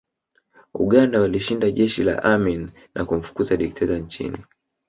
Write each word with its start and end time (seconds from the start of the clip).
Uganda 0.83 1.15
walishinda 1.21 1.71
jeshi 1.71 2.03
la 2.03 2.15
Amin 2.23 2.71
na 2.95 3.05
kumfukuza 3.05 3.57
dikteta 3.57 3.97
nchini 3.97 4.37